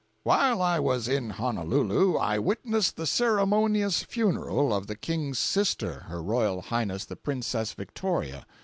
[0.23, 6.23] While I was in Honolulu I witnessed the ceremonious funeral of the King's sister, her
[6.23, 8.47] Royal Highness the Princess Victoria.